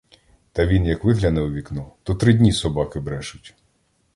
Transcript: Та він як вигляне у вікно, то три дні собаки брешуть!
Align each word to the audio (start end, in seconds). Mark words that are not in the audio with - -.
Та 0.51 0.65
він 0.65 0.85
як 0.85 1.03
вигляне 1.03 1.41
у 1.41 1.51
вікно, 1.53 1.91
то 2.03 2.15
три 2.15 2.33
дні 2.33 2.51
собаки 2.51 2.99
брешуть! 2.99 3.55